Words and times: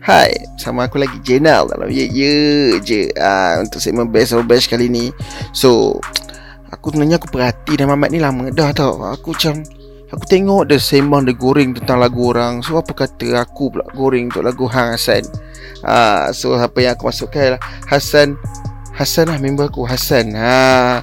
Hai, 0.00 0.32
sama 0.56 0.88
aku 0.88 0.96
lagi 0.96 1.20
Jenal 1.20 1.68
dalam 1.68 1.92
Ye 1.92 2.08
Ye 2.08 2.34
je. 2.80 3.12
Uh, 3.14 3.60
Untuk 3.60 3.84
segmen 3.84 4.08
Best 4.08 4.32
of 4.32 4.48
Best 4.48 4.72
kali 4.72 4.88
ni. 4.88 5.12
So, 5.52 6.00
aku 6.72 6.90
sebenarnya 6.90 7.20
aku 7.20 7.28
perhati 7.28 7.76
Nama 7.76 7.94
Mat 7.94 8.08
ni 8.08 8.18
lama 8.18 8.48
dah 8.48 8.72
tau. 8.72 8.96
Aku 9.04 9.36
macam 9.36 9.60
Aku 10.10 10.26
tengok 10.26 10.66
dia 10.66 10.82
sembang 10.82 11.22
dia 11.22 11.38
goreng 11.38 11.70
tentang 11.70 12.02
lagu 12.02 12.34
orang. 12.34 12.66
So 12.66 12.82
apa 12.82 12.90
kata 12.90 13.46
aku 13.46 13.70
pula 13.70 13.86
goreng 13.94 14.26
untuk 14.26 14.42
lagu 14.42 14.66
Hang 14.66 14.98
Hassan? 14.98 15.22
Uh, 15.86 16.34
So 16.34 16.58
apa 16.58 16.82
yang 16.82 16.98
aku 16.98 17.14
masukkan 17.14 17.54
lah 17.54 17.62
Hassan 17.86 18.34
Hassan 18.90 19.30
lah 19.30 19.38
member 19.38 19.70
aku 19.70 19.86
Hassan. 19.86 20.34
Uh, 20.34 20.98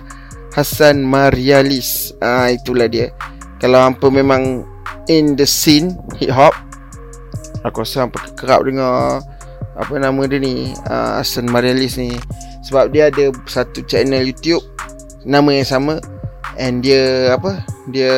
Hassan 0.52 1.08
Marialis. 1.08 2.12
Uh, 2.20 2.52
Itulah 2.52 2.92
dia. 2.92 3.16
Kalau 3.64 3.80
hampa 3.80 4.12
memang 4.12 4.68
in 5.08 5.40
the 5.40 5.48
scene 5.48 5.96
hip 6.20 6.36
hop 6.36 6.52
Aku 7.66 7.82
rasa 7.82 8.06
hampa 8.06 8.22
kerap 8.38 8.66
dengar 8.68 9.24
Apa 9.78 9.98
nama 9.98 10.22
dia 10.30 10.38
ni 10.38 10.74
uh, 10.90 11.18
Hassan 11.18 11.50
Marialis 11.50 11.98
ni. 11.98 12.14
Sebab 12.66 12.94
dia 12.94 13.10
ada 13.10 13.34
satu 13.50 13.82
channel 13.86 14.26
YouTube 14.28 14.62
Nama 15.26 15.50
yang 15.50 15.68
sama. 15.68 15.96
And 16.58 16.86
dia 16.86 17.34
Apa 17.34 17.66
Dia 17.90 18.14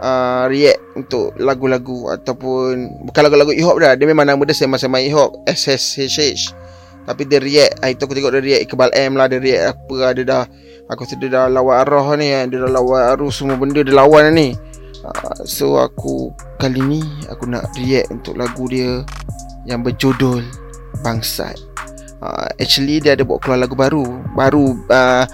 uh, 0.00 0.44
React 0.48 0.80
Untuk 0.96 1.36
lagu-lagu 1.36 2.12
Ataupun 2.12 3.04
Bukan 3.08 3.20
lagu-lagu 3.24 3.52
hip 3.52 3.64
hop 3.64 3.80
dah. 3.80 3.92
Dia 3.96 4.06
memang 4.08 4.24
nama 4.24 4.40
dia 4.44 4.56
sama-sama 4.56 5.00
hip 5.00 5.16
hop 5.16 5.36
SSHH 5.48 6.56
Tapi 7.04 7.22
dia 7.28 7.40
react 7.40 7.80
Itu 7.84 8.08
aku 8.08 8.16
tengok 8.16 8.32
dia 8.38 8.42
react 8.44 8.62
Iqbal 8.68 8.92
M 8.96 9.16
lah 9.16 9.28
Dia 9.28 9.40
react 9.40 9.64
apa 9.76 10.16
Dia 10.16 10.24
dah 10.24 10.44
Aku 10.88 11.04
rasa 11.04 11.20
dia 11.20 11.28
dah 11.28 11.52
lawan 11.52 11.84
arah 11.84 12.16
ni 12.16 12.32
kan 12.32 12.48
Dia 12.48 12.64
dah 12.64 12.70
lawan 12.72 13.00
arus 13.12 13.40
semua 13.40 13.60
benda 13.60 13.84
Dia 13.84 13.92
lawan 13.92 14.32
ni 14.32 14.56
uh, 15.04 15.38
So 15.44 15.78
aku 15.78 16.32
Kali 16.58 16.80
ni 16.82 17.02
Aku 17.30 17.46
nak 17.46 17.70
react 17.78 18.10
untuk 18.10 18.38
lagu 18.38 18.66
dia 18.70 19.02
Yang 19.68 19.92
berjudul 19.92 20.42
Bangsat. 21.04 21.54
Uh, 22.18 22.48
Actually 22.58 22.98
dia 22.98 23.14
ada 23.14 23.22
buat 23.22 23.38
keluar 23.44 23.62
lagu 23.62 23.78
baru. 23.78 24.04
Baru 24.34 24.74
uh, 24.88 25.24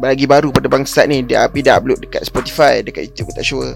Bagi 0.00 0.24
baru 0.24 0.54
pada 0.54 0.70
Bangsat 0.70 1.10
ni. 1.10 1.26
Dia, 1.26 1.50
dia 1.50 1.76
upload 1.76 2.00
dekat 2.00 2.24
Spotify 2.24 2.80
Dekat 2.80 3.12
YouTube 3.12 3.32
aku 3.32 3.36
tak 3.36 3.46
sure. 3.46 3.70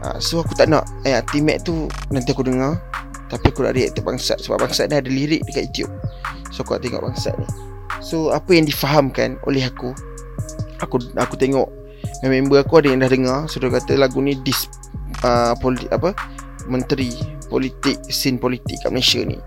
Uh, 0.00 0.16
So 0.22 0.40
aku 0.40 0.56
tak 0.56 0.70
nak 0.72 0.86
Eh 1.04 1.12
T-Mac 1.32 1.66
tu 1.66 1.90
Nanti 2.08 2.32
aku 2.32 2.46
dengar. 2.46 2.80
Tapi 3.26 3.50
aku 3.50 3.66
nak 3.66 3.74
react 3.74 3.98
untuk 3.98 4.06
Bangsat 4.14 4.38
Sebab 4.40 4.62
Bangsat 4.62 4.88
ni 4.88 4.96
ada 5.02 5.10
lirik 5.10 5.42
dekat 5.44 5.74
YouTube. 5.74 5.92
So 6.54 6.62
aku 6.62 6.78
nak 6.78 6.82
tengok 6.86 7.02
Bangsat 7.10 7.34
ni. 7.36 7.48
So 8.00 8.30
apa 8.30 8.50
yang 8.54 8.68
difahamkan 8.68 9.40
oleh 9.48 9.66
aku? 9.66 9.90
Aku 10.78 11.00
aku 11.16 11.34
tengok 11.34 11.66
member 12.24 12.64
aku 12.64 12.80
ada 12.80 12.88
yang 12.92 13.04
dah 13.04 13.10
dengar 13.12 13.44
dia 13.44 13.68
kata 13.68 13.92
lagu 14.00 14.22
ni 14.24 14.38
dis 14.40 14.70
uh, 15.26 15.52
politik 15.60 15.92
apa 15.92 16.16
menteri 16.66 17.12
politik 17.46 18.00
scene 18.08 18.40
politik 18.40 18.80
kat 18.82 18.90
Malaysia 18.90 19.20
ni. 19.22 19.38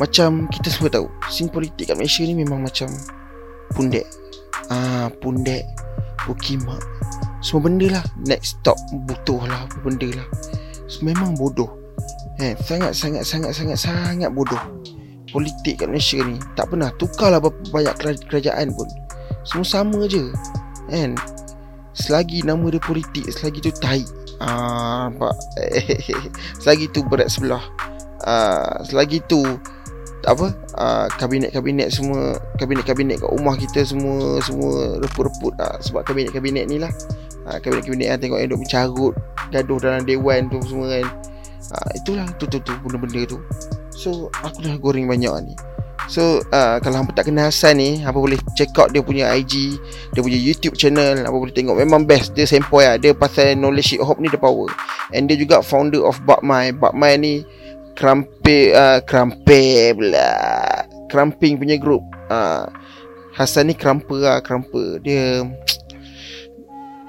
Macam 0.00 0.50
kita 0.50 0.72
semua 0.72 0.90
tahu 0.90 1.06
scene 1.28 1.52
politik 1.52 1.92
kat 1.92 1.96
Malaysia 1.98 2.24
ni 2.24 2.34
memang 2.34 2.64
macam 2.64 2.90
pundek 3.76 4.06
ah 4.72 5.12
pundek 5.20 5.62
bukimak 6.24 6.80
semua 7.44 7.68
benda 7.68 8.00
lah 8.00 8.04
next 8.24 8.56
stop 8.56 8.80
butuh 9.04 9.44
lah 9.44 9.68
apa 9.68 9.76
benda 9.84 10.08
lah. 10.16 10.24
So, 10.88 11.04
memang 11.04 11.36
bodoh. 11.36 11.68
Eh 12.40 12.56
sangat 12.64 12.96
sangat 12.96 13.28
sangat 13.28 13.52
sangat 13.52 13.76
sangat 13.76 14.32
bodoh. 14.32 14.58
Politik 15.28 15.84
kat 15.84 15.92
Malaysia 15.92 16.24
ni 16.24 16.40
tak 16.56 16.72
pernah. 16.72 16.88
Tukarlah 16.96 17.44
banyak 17.44 17.94
kerajaan 18.32 18.72
pun. 18.72 18.88
Semua 19.44 19.68
sama 19.68 20.08
je. 20.08 20.32
Kan 20.88 21.20
Selagi 21.94 22.42
nama 22.42 22.66
dia 22.68 22.82
politik 22.82 23.30
Selagi 23.30 23.62
tu 23.62 23.70
tai 23.78 24.02
ah, 24.42 25.08
Nampak? 25.08 25.34
Selagi 26.62 26.90
tu 26.90 27.06
berat 27.06 27.30
sebelah. 27.30 27.62
Ah, 28.26 28.82
Selagi 28.82 29.22
tu 29.30 29.42
apa? 30.24 30.56
Uh, 30.72 31.06
kabinet-kabinet 31.20 31.92
semua 31.92 32.40
kabinet-kabinet 32.56 33.20
kat 33.20 33.28
rumah 33.28 33.60
kita 33.60 33.84
semua 33.84 34.40
semua 34.40 34.96
reput-reput. 35.04 35.52
Uh, 35.60 35.76
sebab 35.84 36.00
kabinet-kabinet 36.08 36.64
ni 36.64 36.80
lah. 36.80 36.88
Uh, 37.44 37.60
kabinet-kabinet 37.60 38.08
yang 38.08 38.20
tengok 38.20 38.38
yang 38.40 38.48
duk 38.48 38.60
mencarut 38.64 39.14
gaduh 39.52 39.78
dalam 39.78 40.02
dewan 40.08 40.48
tu 40.48 40.58
semua 40.64 40.96
kan. 40.96 41.06
Uh, 41.76 41.90
itulah 41.92 42.26
tu 42.40 42.48
tu 42.48 42.56
tu 42.64 42.72
benda-benda 42.80 43.36
tu. 43.36 43.38
So 43.92 44.32
aku 44.40 44.64
dah 44.64 44.80
goreng 44.80 45.06
banyak 45.06 45.32
ni 45.44 45.54
So 46.04 46.44
uh, 46.52 46.76
kalau 46.84 47.00
hampa 47.00 47.16
tak 47.16 47.32
kenal 47.32 47.48
Hassan 47.48 47.80
ni 47.80 48.04
Hampa 48.04 48.20
boleh 48.20 48.36
check 48.52 48.76
out 48.76 48.92
dia 48.92 49.00
punya 49.00 49.32
IG 49.32 49.80
Dia 50.12 50.20
punya 50.20 50.36
YouTube 50.36 50.76
channel. 50.76 51.24
Hampa 51.24 51.36
boleh 51.36 51.54
tengok. 51.54 51.76
Memang 51.80 52.04
best. 52.04 52.36
Dia 52.36 52.44
sempoi 52.44 52.84
lah. 52.84 52.96
Dia 53.00 53.16
pasal 53.16 53.56
knowledge 53.56 53.96
hip 53.96 54.04
hop 54.04 54.20
ni 54.20 54.28
dia 54.28 54.40
power. 54.40 54.68
And 55.16 55.26
dia 55.26 55.40
juga 55.40 55.64
founder 55.64 56.04
of 56.04 56.20
Bak 56.28 56.44
Mai 56.44 56.76
Bak 56.76 56.92
Mai 56.92 57.16
ni 57.16 57.34
Krampe 57.96 58.74
uh, 58.76 59.00
Krampe 59.04 59.94
pula. 59.96 60.30
Kramping 61.08 61.56
punya 61.56 61.78
group. 61.80 62.02
Uh, 62.28 62.66
Hassan 63.34 63.66
ni 63.66 63.74
kramper 63.74 64.22
lah 64.22 64.38
Kramper. 64.38 65.02
Dia 65.02 65.42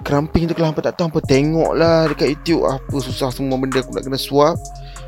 Kramping 0.06 0.46
tu 0.46 0.54
kalau 0.54 0.70
hampa 0.70 0.86
tak 0.86 1.02
tahu 1.02 1.10
Hampa 1.10 1.22
tengok 1.26 1.74
lah 1.74 2.06
dekat 2.06 2.38
YouTube 2.38 2.70
Apa 2.70 2.96
susah 3.02 3.34
semua 3.34 3.58
benda 3.58 3.82
Aku 3.82 3.90
nak 3.90 4.06
kena 4.06 4.22
swap. 4.22 4.54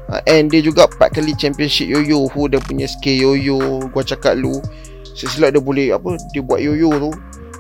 Uh, 0.10 0.18
And 0.26 0.50
dia 0.50 0.66
juga 0.66 0.90
4 0.90 1.22
kali 1.22 1.38
championship 1.38 1.86
yo-yo. 1.86 2.26
Who 2.34 2.50
dia 2.50 2.58
punya 2.58 2.90
skill 2.90 3.38
yo-yo 3.38 3.86
Gua 3.94 4.02
cakap 4.02 4.34
lu 4.42 4.58
Sesilap 5.14 5.54
dia 5.54 5.62
boleh 5.62 5.94
apa 5.94 6.18
Dia 6.34 6.42
buat 6.42 6.58
yo-yo 6.58 6.90
tu 6.98 7.12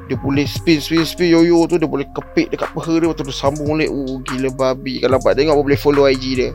Dia 0.09 0.17
boleh 0.17 0.49
spin 0.49 0.81
spin 0.81 1.05
spin 1.05 1.29
yo-yo 1.29 1.69
tu 1.69 1.77
Dia 1.77 1.85
boleh 1.85 2.09
kepik 2.09 2.57
dekat 2.57 2.73
peha 2.73 2.93
dia 2.97 3.05
Lepas 3.05 3.21
tu 3.21 3.23
dia 3.29 3.35
sambung 3.37 3.69
balik. 3.77 3.89
Oh 3.93 4.17
gila 4.25 4.49
babi. 4.57 4.97
Kalau 4.97 5.21
nampak 5.21 5.37
tengok 5.37 5.53
apa 5.53 5.61
boleh 5.61 5.79
follow 5.79 6.09
IG 6.09 6.23
dia? 6.41 6.49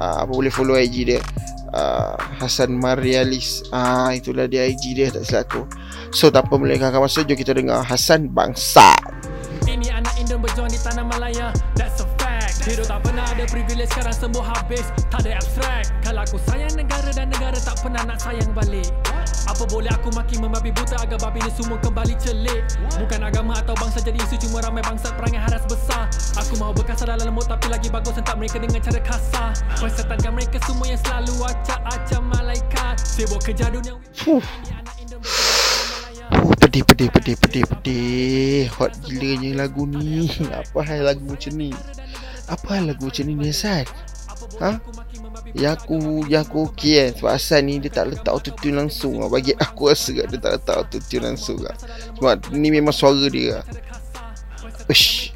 Uh, 0.00 0.24
Apa 0.24 0.32
boleh 0.32 0.48
follow 0.48 0.80
IG 0.80 1.12
dia? 1.12 1.20
Uh, 1.76 2.16
Hasan 2.40 2.72
Marialis. 2.72 3.68
Ah 3.68 4.08
uh, 4.08 4.16
Itulah 4.16 4.48
dia 4.48 4.64
IG 4.64 4.96
dia 4.96 5.12
Tak 5.12 5.28
silap 5.28 5.44
aku. 5.52 5.68
So 6.08 6.32
tanpa 6.32 6.56
melengahkan 6.56 7.04
masa 7.04 7.20
Jom 7.20 7.36
kita 7.36 7.52
dengar 7.52 7.84
Hasan 7.84 8.32
Bangsa 8.32 8.96
tanah 10.82 11.06
Malaya. 11.06 11.54
That's 11.78 12.02
a 12.02 12.12
Hidup 12.62 12.86
tak 12.86 13.02
pernah 13.02 13.26
ada 13.26 13.42
privilege 13.50 13.90
sekarang 13.90 14.14
semua 14.14 14.54
habis. 14.54 14.86
Tak 15.10 15.26
ada 15.26 15.34
abstrak 15.42 15.82
Kalau 16.06 16.22
aku 16.22 16.38
sayang 16.46 16.78
negara 16.78 17.10
dan 17.10 17.26
negara 17.26 17.58
tak 17.58 17.74
pernah 17.82 18.06
nak 18.06 18.22
sayang 18.22 18.54
balik. 18.54 18.86
Apa 19.50 19.66
boleh 19.66 19.90
aku 19.90 20.14
maki 20.14 20.38
membabi 20.38 20.70
buta 20.70 20.94
agar 21.02 21.18
babi 21.18 21.42
ni 21.42 21.50
semua 21.58 21.74
kembali 21.82 22.14
celik? 22.22 22.62
Bukan 23.02 23.18
agama 23.18 23.58
atau 23.58 23.74
bangsa 23.74 23.98
jadi 24.06 24.14
isu 24.14 24.46
cuma 24.46 24.62
ramai 24.62 24.78
bangsa 24.86 25.10
perangai 25.10 25.42
haras 25.42 25.66
besar. 25.66 26.06
Aku 26.38 26.54
mahu 26.54 26.70
berkasar 26.78 27.10
dalam 27.10 27.34
lemut 27.34 27.50
tapi 27.50 27.66
lagi 27.66 27.90
bagus 27.90 28.14
sentak 28.14 28.38
mereka 28.38 28.62
dengan 28.62 28.78
cara 28.78 29.00
kasar. 29.02 29.50
Persetankan 29.82 30.30
mereka 30.30 30.62
semua 30.62 30.86
yang 30.86 31.02
selalu 31.02 31.34
acak-acak 31.42 32.22
malaikat. 32.22 32.94
Sibuk 33.02 33.42
kerja 33.42 33.74
dunia. 33.74 33.98
Fuh. 34.22 34.38
Pedih, 36.72 36.88
pedih, 36.88 37.08
pedih, 37.12 37.36
pedih, 37.36 37.64
pedih 37.68 38.64
Hot 38.80 38.96
gilanya 39.04 39.68
lagu 39.68 39.84
ni 39.92 40.32
Apa 40.48 40.80
hal 40.80 41.04
lagu 41.04 41.20
macam 41.28 41.52
ni 41.52 41.68
apa 42.48 42.80
lagu 42.80 43.12
macam 43.12 43.24
ni 43.28 43.48
Hasan? 43.48 43.84
Ha? 44.60 44.80
Yang 45.52 45.72
aku 45.72 45.96
yang 46.32 46.48
aku 46.48 46.72
okey 46.72 46.96
kan 46.96 47.10
sebab 47.12 47.30
Hasan 47.36 47.60
ni 47.68 47.76
dia 47.76 47.92
tak 47.92 48.12
letak 48.12 48.32
autotune 48.32 48.76
langsung 48.76 49.20
lah. 49.20 49.28
Bagi 49.28 49.52
aku 49.52 49.92
rasa 49.92 50.12
dia 50.12 50.24
tak 50.40 50.60
letak 50.60 50.76
autotune 50.80 51.24
langsung 51.28 51.60
lah. 51.60 51.76
Sebab 52.16 52.52
ni 52.56 52.68
memang 52.72 52.92
suara 52.92 53.28
dia 53.28 53.60
lah. 53.60 53.64
Ush. 54.88 55.31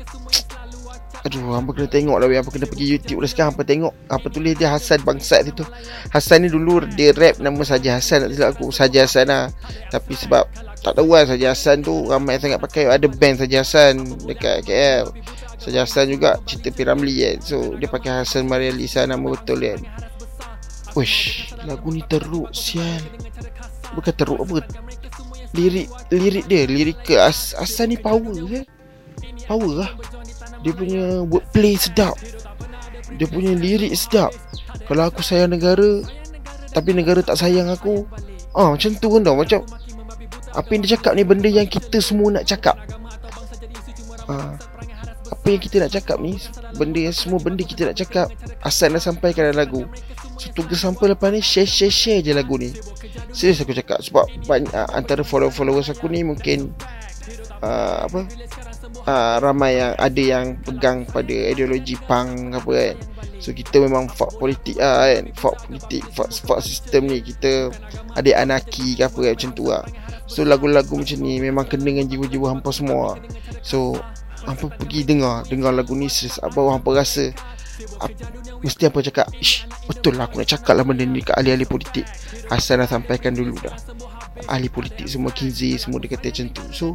Aduh, 1.24 1.56
hampa 1.56 1.72
kena 1.72 1.88
tengok 1.88 2.16
lah 2.20 2.28
Hampa 2.28 2.50
kena 2.52 2.68
pergi 2.68 2.86
YouTube 2.92 3.24
lah 3.24 3.30
sekarang. 3.30 3.56
Hampa 3.56 3.64
tengok 3.64 3.92
Apa 4.12 4.26
tulis 4.28 4.52
dia 4.58 4.68
Hasan 4.68 5.00
Bangsat 5.00 5.48
tu 5.56 5.64
Hasan 6.12 6.44
ni 6.44 6.48
dulu 6.52 6.84
dia 6.92 7.16
rap 7.16 7.40
nama 7.40 7.62
saja 7.64 7.96
Hasan 7.96 8.28
Tak 8.28 8.30
silap 8.36 8.50
aku 8.58 8.68
Saja 8.68 9.08
Hasan 9.08 9.26
lah. 9.32 9.48
Tapi 9.88 10.12
sebab 10.12 10.44
Tak 10.84 10.92
tahu 10.98 11.16
lah 11.16 11.24
Saja 11.24 11.56
Hasan 11.56 11.80
tu 11.80 12.04
Ramai 12.04 12.36
sangat 12.36 12.60
pakai. 12.60 12.90
Ada 12.92 13.08
band 13.08 13.40
Saja 13.40 13.64
Hasan 13.64 14.04
Dekat 14.28 14.66
KL 14.68 15.08
Saja 15.56 15.88
Hassan 15.88 16.12
juga 16.12 16.36
cerita 16.44 16.68
Piramli 16.74 17.24
kan 17.24 17.36
So 17.40 17.74
dia 17.80 17.88
pakai 17.88 18.22
Hassan 18.22 18.44
Maria 18.44 18.70
Lisa 18.74 19.08
nama 19.08 19.24
betul 19.24 19.64
kan 19.64 19.80
Wish 20.94 21.50
Lagu 21.64 21.90
ni 21.90 22.00
teruk 22.06 22.54
sial. 22.56 23.02
Bukan 23.92 24.12
teruk 24.16 24.40
apa. 24.42 24.64
Lirik 25.56 25.88
Lirik 26.12 26.44
dia 26.46 26.64
Lirik 26.68 26.98
ke 27.02 27.16
As, 27.16 27.56
Hassan 27.56 27.92
ni 27.92 27.98
power 27.98 28.32
kan 28.32 28.64
Power 29.46 29.72
lah 29.84 29.90
Dia 30.66 30.74
punya 30.74 31.22
wordplay 31.22 31.78
sedap. 31.78 32.18
Dia 33.14 33.30
punya 33.30 33.54
lirik 33.54 33.94
sedap. 33.94 34.34
Kalau 34.90 35.06
aku 35.06 35.22
sayang 35.22 35.54
negara 35.54 36.02
Tapi 36.74 36.90
negara 36.94 37.22
tak 37.22 37.38
sayang 37.38 37.70
aku 37.70 38.06
Ah 38.54 38.74
Macam 38.74 38.90
tu 38.98 39.06
kan 39.06 39.22
tau. 39.22 39.38
Macam 39.38 39.60
Apa 40.54 40.68
yang 40.74 40.82
dia 40.82 40.98
cakap 40.98 41.12
ni 41.14 41.22
Benda 41.22 41.46
yang 41.46 41.66
kita 41.70 42.02
semua 42.02 42.34
nak 42.34 42.46
cakap. 42.46 42.74
Ah 44.26 44.58
apa 45.26 45.54
yang 45.54 45.62
kita 45.62 45.76
nak 45.82 45.90
cakap 45.94 46.18
ni 46.18 46.38
Benda 46.74 46.98
yang 47.02 47.14
semua 47.14 47.38
benda 47.38 47.62
kita 47.62 47.86
nak 47.86 47.98
cakap 47.98 48.30
Asal 48.62 48.90
nak 48.90 49.02
sampaikan 49.02 49.50
dalam 49.50 49.62
lagu. 49.62 49.82
So 50.38 50.50
tugas 50.50 50.82
sampai 50.82 51.14
lepas 51.14 51.30
ni 51.30 51.38
Share 51.38 51.66
share 51.66 51.90
share 51.90 52.18
je 52.22 52.34
lagu 52.34 52.58
ni. 52.58 52.74
Serius 53.30 53.62
aku 53.62 53.70
cakap 53.74 54.02
Sebab 54.02 54.26
banyak, 54.46 54.70
uh, 54.74 54.90
antara 54.94 55.22
follow 55.22 55.50
followers 55.50 55.90
aku 55.90 56.10
ni 56.10 56.26
Mungkin 56.26 56.74
uh, 57.62 58.06
Apa? 58.06 58.20
Uh, 59.06 59.34
ramai 59.38 59.78
yang 59.78 59.92
ada 59.94 60.22
yang 60.22 60.46
pegang 60.66 61.06
pada 61.06 61.30
ideologi 61.30 61.94
pang 62.10 62.50
apa 62.50 62.70
kan. 62.70 62.96
So 63.38 63.54
kita 63.54 63.78
memang 63.78 64.10
fuck 64.10 64.34
politik 64.42 64.82
lah 64.82 65.06
kan. 65.06 65.30
Fuck 65.38 65.56
politik 65.68 66.02
fuck, 66.10 66.30
fuck 66.32 66.58
sistem 66.58 67.06
ni. 67.06 67.22
Kita 67.22 67.70
ada 68.18 68.30
anarki 68.42 68.98
ke 68.98 69.06
apa 69.06 69.18
kan 69.30 69.32
macam 69.38 69.50
tu 69.54 69.64
lah. 69.70 69.84
So 70.26 70.42
lagu-lagu 70.42 70.90
macam 70.90 71.18
ni 71.22 71.38
memang 71.38 71.70
kena 71.70 71.86
dengan 71.86 72.10
jiwa-jiwa 72.10 72.58
hampa 72.58 72.74
semua. 72.74 73.14
So 73.62 73.94
hampa 74.42 74.70
pergi 74.74 75.06
dengar 75.06 75.46
dengar 75.46 75.70
lagu 75.74 75.94
ni 75.94 76.10
apa 76.42 76.58
hampa 76.70 76.90
rasa 76.94 77.30
ap, 77.98 78.10
mesti 78.62 78.86
apa 78.86 78.98
cakap 79.02 79.26
Ish, 79.38 79.66
betul 79.90 80.18
lah 80.18 80.30
aku 80.30 80.42
nak 80.42 80.50
cakap 80.50 80.74
lah 80.78 80.86
benda 80.86 81.06
ni 81.06 81.22
kat 81.22 81.38
ahli-ahli 81.38 81.66
politik. 81.66 82.06
Hassan 82.50 82.82
dah 82.82 82.90
sampaikan 82.90 83.34
dulu 83.34 83.54
dah 83.62 83.74
ahli 84.44 84.68
politik 84.68 85.08
semua 85.08 85.32
Kinzi 85.32 85.80
semua 85.80 85.96
dia 85.98 86.12
kata 86.12 86.28
macam 86.28 86.46
tu. 86.52 86.62
So 86.72 86.86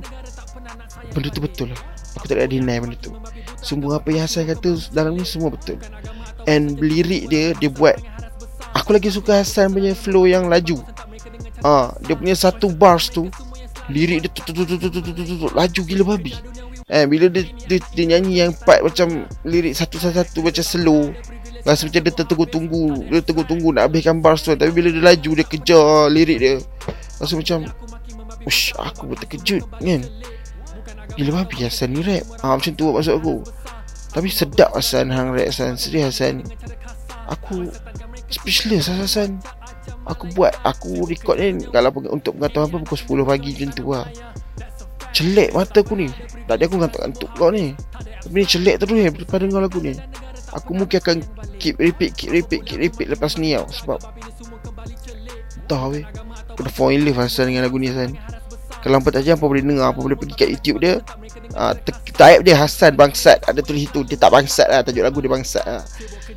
benda 1.11 1.29
tu 1.33 1.41
betul 1.41 1.67
lah. 1.73 1.81
Aku 2.19 2.29
tak 2.29 2.37
ada 2.37 2.47
deny 2.47 2.77
benda 2.77 2.97
tu. 3.01 3.11
Semua 3.61 3.97
apa 3.97 4.07
yang 4.13 4.25
Hassan 4.25 4.45
kata 4.45 4.77
dalam 4.93 5.17
ni 5.17 5.25
semua 5.25 5.49
betul. 5.49 5.81
And 6.45 6.77
lirik 6.77 7.29
dia 7.29 7.53
dia 7.57 7.69
buat 7.69 7.97
aku 8.73 8.97
lagi 8.97 9.09
suka 9.09 9.41
Hassan 9.41 9.73
punya 9.73 9.97
flow 9.97 10.29
yang 10.29 10.49
laju. 10.49 10.81
Ah 11.61 11.89
ha, 11.89 11.97
dia 12.05 12.17
punya 12.17 12.33
satu 12.33 12.69
bars 12.73 13.09
tu 13.09 13.29
lirik 13.89 14.25
dia 14.25 14.29
tu 14.31 14.41
tu 14.45 14.53
tu 14.53 14.63
tu 14.65 14.77
tu 14.77 14.89
tu 14.89 15.01
tu, 15.01 15.11
tu, 15.13 15.23
tu, 15.25 15.35
tu 15.45 15.47
laju 15.53 15.81
gila 15.85 16.03
babi. 16.15 16.33
Eh 16.91 17.07
bila 17.07 17.31
dia, 17.31 17.47
dia, 17.69 17.79
dia 17.95 18.05
nyanyi 18.05 18.43
yang 18.43 18.51
part 18.51 18.83
macam 18.83 19.23
lirik 19.47 19.71
satu 19.71 19.95
satu, 19.95 20.19
satu 20.19 20.39
macam 20.43 20.63
slow 20.65 21.03
Rasa 21.61 21.85
macam 21.85 22.01
dia 22.01 22.13
tertunggu-tunggu 22.13 22.83
Dia 23.05 23.21
tertunggu-tunggu 23.21 23.69
nak 23.77 23.83
habiskan 23.89 24.17
bars 24.17 24.41
tu. 24.41 24.53
Tapi 24.57 24.73
bila 24.73 24.89
dia 24.89 25.03
laju 25.03 25.31
dia 25.37 25.45
kejar 25.45 26.09
lirik 26.09 26.37
dia. 26.41 26.55
Rasa 27.21 27.37
macam 27.37 27.69
Ush 28.49 28.73
aku 28.81 29.13
pun 29.13 29.17
terkejut 29.21 29.61
kan? 29.77 30.01
Gila 31.13 31.43
babi 31.43 31.61
Hassan 31.61 31.93
ni 31.93 32.01
rap 32.01 32.25
ha, 32.41 32.57
Macam 32.57 32.73
tu 32.73 32.89
maksud 32.89 33.21
aku. 33.21 33.45
Tapi 34.11 34.27
sedap 34.33 34.73
Hassan 34.73 35.13
hang 35.13 35.37
rap 35.37 35.45
Hassan 35.53 35.77
Serius 35.77 36.17
Hassan. 36.17 36.41
Aku 37.29 37.69
Speechless 38.31 38.89
Hassan. 38.89 39.37
Aku 40.09 40.25
buat 40.33 40.55
Aku 40.65 41.05
record 41.05 41.37
ni 41.37 41.61
Kalau 41.69 41.93
untuk 42.09 42.39
pengetahuan 42.41 42.67
apa 42.73 42.77
Pukul 42.81 43.21
10 43.21 43.29
pagi 43.29 43.49
macam 43.53 43.69
tu 43.77 43.85
lah. 43.93 44.07
Celek 45.11 45.53
mata 45.53 45.79
aku 45.83 45.93
ni. 45.99 46.09
Tadi 46.49 46.61
aku 46.65 46.75
ngantuk-ngantuk 46.81 47.29
kau 47.37 47.53
ni. 47.53 47.77
Tapi 48.25 48.35
ni 48.41 48.47
celek 48.47 48.75
terus 48.81 48.97
eh 48.97 49.11
Lepas 49.13 49.37
dengar 49.37 49.61
lagu 49.61 49.77
ni. 49.77 49.93
Aku 50.55 50.75
mungkin 50.75 50.97
akan 50.99 51.17
Keep 51.59 51.79
repeat 51.79 52.11
Keep 52.15 52.31
repeat 52.35 52.61
Keep 52.67 52.79
repeat 52.79 53.07
lepas 53.07 53.39
ni 53.39 53.55
tau 53.55 53.67
Sebab 53.71 53.99
Entah 55.63 55.83
weh 55.87 56.03
Dah 56.61 56.73
fall 56.73 56.93
in 56.93 57.03
love 57.03 57.17
Hassan 57.17 57.49
dengan 57.49 57.65
lagu 57.65 57.77
ni 57.81 57.89
Hassan. 57.89 58.15
Kalau 58.81 58.97
hampa 58.97 59.13
tak 59.13 59.29
apa 59.29 59.45
boleh 59.45 59.61
dengar 59.61 59.93
Apa 59.93 60.01
boleh 60.01 60.17
pergi 60.17 60.33
kat 60.33 60.49
YouTube 60.49 60.81
dia. 60.81 60.97
Uh, 61.53 61.73
Type 62.17 62.41
dia 62.41 62.57
Hassan 62.57 62.97
Bangsat. 62.97 63.37
Ada 63.45 63.61
tulis 63.61 63.85
itu 63.85 64.01
Dia 64.01 64.17
tak 64.17 64.33
bangsat 64.33 64.67
lah 64.73 64.81
Tajuk 64.81 65.05
lagu 65.05 65.21
dia 65.21 65.29
bangsat 65.29 65.65
lah. 65.65 65.85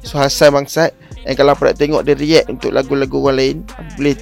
So 0.05 0.21
Hassan 0.21 0.53
Bangsat. 0.53 0.93
Dan 1.25 1.32
kalau 1.41 1.56
apa 1.56 1.73
nak 1.73 1.76
tengok 1.81 2.05
dia 2.05 2.12
react 2.12 2.53
Untuk 2.53 2.71
lagu-lagu 2.76 3.17
orang 3.25 3.37
lain 3.41 3.56
Boleh 3.97 4.17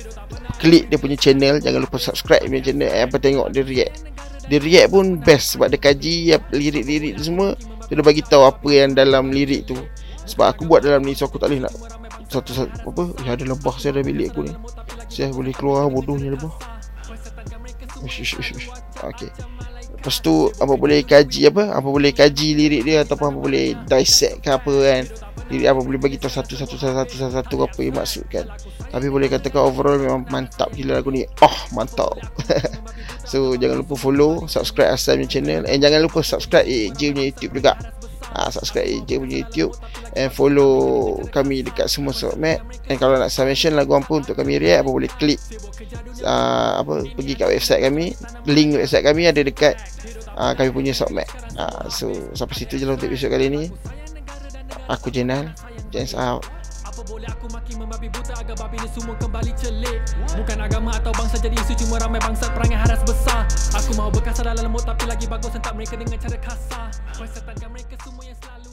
Klik 0.62 0.86
dia 0.86 0.98
punya 1.02 1.18
channel. 1.18 1.58
Jangan 1.58 1.82
lupa 1.82 1.98
subscribe 1.98 2.46
punya 2.46 2.62
channel. 2.62 2.90
Apa 2.94 3.18
tengok 3.18 3.50
dia 3.50 3.66
react. 3.66 3.94
Dia 4.46 4.58
react 4.62 4.88
pun 4.94 5.18
best 5.18 5.58
Sebab 5.58 5.66
dia 5.74 5.80
kaji 5.82 6.38
Lirik-lirik 6.54 7.18
tu 7.18 7.26
semua. 7.26 7.58
Dia 7.90 7.98
dah 7.98 8.06
bagi 8.06 8.22
tahu 8.22 8.46
apa 8.46 8.68
yang 8.70 8.94
dalam 8.94 9.34
lirik 9.34 9.66
tu 9.66 9.76
Sebab 10.26 10.46
aku 10.54 10.62
buat 10.66 10.80
dalam 10.82 11.02
ni 11.02 11.18
So 11.18 11.26
aku 11.26 11.38
tak 11.38 11.50
boleh 11.50 11.66
nak 11.66 11.74
satu-satu 12.32 12.88
apa 12.88 13.02
ya 13.28 13.36
ada 13.36 13.44
lebah 13.44 13.76
saya 13.76 14.00
ada 14.00 14.02
bilik 14.06 14.32
aku 14.32 14.48
ni. 14.48 14.52
Saya 15.12 15.28
boleh 15.34 15.52
keluar 15.52 15.92
bodohnya 15.92 16.32
lebah. 16.32 16.52
Okey. 19.12 19.30
Lepas 19.92 20.18
tu 20.18 20.50
apa 20.58 20.74
boleh 20.74 21.04
kaji 21.04 21.52
apa? 21.52 21.76
Apa 21.76 21.88
boleh 21.92 22.10
kaji 22.10 22.56
lirik 22.56 22.82
dia 22.88 23.04
ataupun 23.04 23.36
apa 23.36 23.38
boleh 23.38 23.66
dissect 23.86 24.40
ke 24.42 24.50
apa 24.50 24.72
kan? 24.72 25.02
Lirik 25.52 25.68
apa 25.68 25.80
boleh 25.84 26.00
bagi 26.00 26.16
tahu 26.16 26.32
satu-satu 26.32 26.74
satu-satu 26.80 27.34
satu 27.36 27.54
apa 27.68 27.78
yang 27.84 28.00
maksudkan 28.00 28.48
tapi 28.92 29.08
boleh 29.08 29.32
katakan 29.32 29.64
overall 29.64 29.96
memang 29.96 30.28
mantap 30.28 30.68
gila 30.76 31.00
lagu 31.00 31.08
ni. 31.08 31.24
Oh 31.40 31.56
mantap. 31.72 32.12
So 33.22 33.56
jangan 33.56 33.80
lupa 33.80 33.96
follow 33.96 34.44
subscribe 34.44 34.92
Asal 34.92 35.16
punya 35.16 35.40
channel. 35.40 35.62
And 35.64 35.80
jangan 35.80 36.04
lupa 36.04 36.20
subscribe 36.20 36.68
AJ 36.68 37.00
punya 37.16 37.24
YouTube 37.32 37.52
juga 37.56 37.72
uh, 38.36 38.48
subscribe 38.52 39.04
je 39.04 39.16
punya 39.20 39.36
YouTube. 39.44 39.72
And 40.16 40.28
follow 40.32 41.16
kami 41.32 41.64
dekat 41.64 41.88
semua 41.88 42.12
submit 42.16 42.60
and 42.88 42.96
kalau 43.00 43.16
nak 43.16 43.32
submission 43.32 43.76
lagu 43.76 43.96
apa 43.96 44.12
untuk 44.12 44.34
kami 44.36 44.60
react 44.60 44.84
apa 44.84 44.90
boleh 44.90 45.10
klik 45.16 45.40
uh, 46.24 46.80
apa 46.80 47.04
pergi 47.16 47.32
kat 47.36 47.48
website 47.48 47.82
kami. 47.84 48.16
Link 48.48 48.76
website 48.76 49.04
kami 49.04 49.28
ada 49.28 49.40
dekat 49.40 49.76
uh, 50.36 50.52
kami 50.56 50.72
punya 50.72 50.92
submit 50.92 51.28
uh, 51.56 51.88
so 51.88 52.12
sampai 52.32 52.56
situ 52.56 52.80
je 52.80 52.84
lah 52.84 52.96
untuk 52.96 53.08
episode 53.12 53.32
kali 53.32 53.48
ni. 53.48 53.62
Aku 54.88 55.12
Jenal. 55.12 55.52
Jens 55.92 56.16
out 56.16 56.61
apa 56.92 57.08
boleh 57.08 57.24
aku 57.24 57.48
maki 57.48 57.72
membabi 57.80 58.12
buta 58.12 58.36
agar 58.36 58.52
babi 58.60 58.76
ni 58.76 58.88
semua 58.92 59.16
kembali 59.16 59.56
celik? 59.56 60.04
Bukan 60.36 60.58
agama 60.60 60.92
atau 60.92 61.08
bangsa 61.16 61.40
jadi 61.40 61.56
isu 61.56 61.72
cuma 61.88 61.96
ramai 61.96 62.20
bangsa 62.20 62.52
perangai 62.52 62.76
haras 62.76 63.00
besar. 63.08 63.48
Aku 63.80 63.96
mahu 63.96 64.12
berkasar 64.12 64.44
dalam 64.44 64.68
lemut 64.68 64.84
tapi 64.84 65.08
lagi 65.08 65.24
bagus 65.24 65.56
entah 65.56 65.72
mereka 65.72 65.96
dengan 65.96 66.20
cara 66.20 66.36
kasar. 66.36 66.92
Persetankan 67.16 67.72
mereka 67.72 67.96
semua 68.04 68.28
yang 68.28 68.36
selalu 68.44 68.71